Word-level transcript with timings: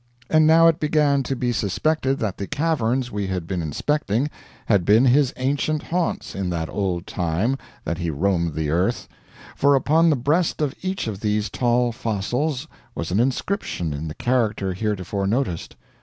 And 0.31 0.47
now 0.47 0.65
it 0.67 0.79
began 0.79 1.21
to 1.21 1.35
be 1.35 1.51
suspected 1.51 2.17
that 2.17 2.37
the 2.37 2.47
caverns 2.47 3.11
we 3.11 3.27
had 3.27 3.45
been 3.45 3.61
inspecting 3.61 4.31
had 4.65 4.83
been 4.83 5.05
his 5.05 5.31
ancient 5.37 5.83
haunts 5.83 6.33
in 6.33 6.49
that 6.49 6.69
old 6.71 7.05
time 7.05 7.55
that 7.85 7.99
he 7.99 8.09
roamed 8.09 8.55
the 8.55 8.71
earth 8.71 9.07
for 9.55 9.75
upon 9.75 10.09
the 10.09 10.15
breast 10.15 10.59
of 10.59 10.73
each 10.81 11.05
of 11.05 11.19
these 11.19 11.51
tall 11.51 11.91
fossils 11.91 12.67
was 12.95 13.11
an 13.11 13.19
inscription 13.19 13.93
in 13.93 14.07
the 14.07 14.15
character 14.15 14.73
heretofore 14.73 15.27
noticed. 15.27 15.75